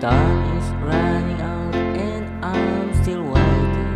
[0.00, 3.86] Time is running out and I'm still waiting.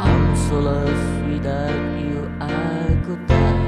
[0.00, 3.66] I'm so lost without you I could die.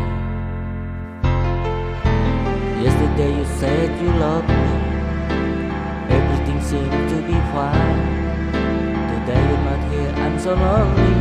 [2.82, 4.68] Yesterday you said you loved me.
[6.10, 8.02] Everything seemed to be fine.
[9.14, 11.14] Today you're not here, I'm so lonely.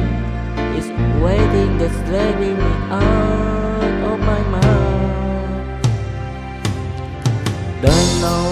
[0.76, 0.90] It's
[1.22, 4.88] waiting that's driving me out of my mind.
[7.80, 8.47] Don't know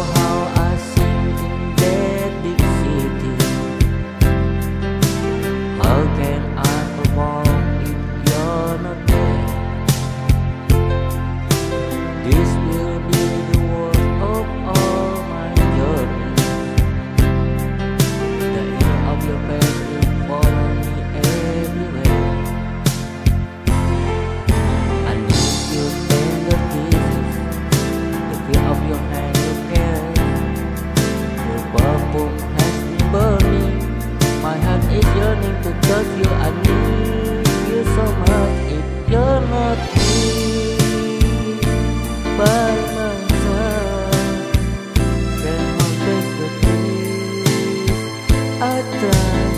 [48.85, 49.11] kata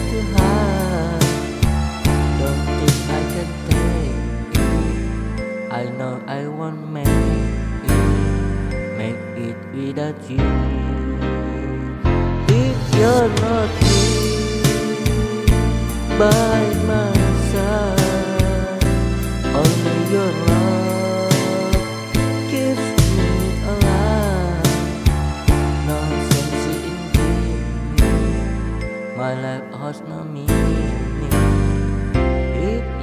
[0.09, 1.19] Tuhan
[2.39, 7.51] Don't think I can take it I know I won't make it
[8.97, 10.41] Make it without you.
[12.49, 15.45] If you're not here
[16.17, 17.06] by my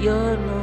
[0.05, 0.54] You're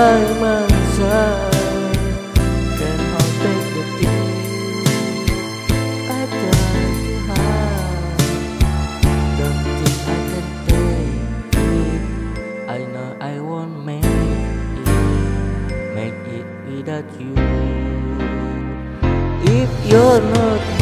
[0.00, 1.20] memaksa
[2.78, 4.16] Kan hal terdetik
[6.08, 6.52] Ada
[7.04, 8.16] Tuhan
[9.36, 9.60] Don't
[10.08, 12.02] I can take it
[12.64, 14.88] I know I won't make it
[15.92, 17.36] Make it without you
[19.44, 20.79] If you're not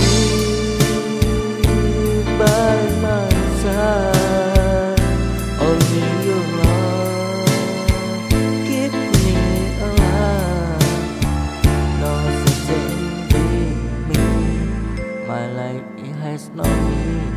[15.28, 17.34] my life it has no meaning.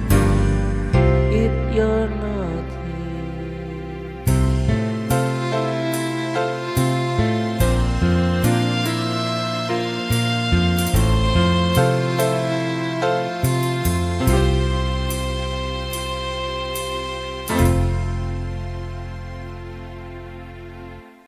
[1.43, 2.40] If you're not